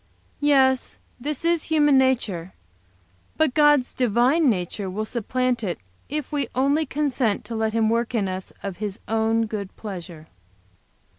[0.39, 2.53] "Yes, this is human nature.
[3.37, 5.77] But God's divine nature will supplant it,
[6.09, 10.27] if we only consent to let Him work in us of His own good pleasure."